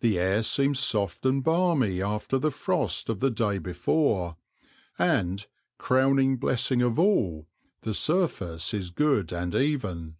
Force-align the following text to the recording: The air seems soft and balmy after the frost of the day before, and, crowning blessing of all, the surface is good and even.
The 0.00 0.18
air 0.18 0.42
seems 0.42 0.80
soft 0.80 1.24
and 1.24 1.44
balmy 1.44 2.02
after 2.02 2.36
the 2.36 2.50
frost 2.50 3.08
of 3.08 3.20
the 3.20 3.30
day 3.30 3.58
before, 3.58 4.36
and, 4.98 5.46
crowning 5.78 6.36
blessing 6.36 6.82
of 6.82 6.98
all, 6.98 7.46
the 7.82 7.94
surface 7.94 8.74
is 8.74 8.90
good 8.90 9.30
and 9.30 9.54
even. 9.54 10.16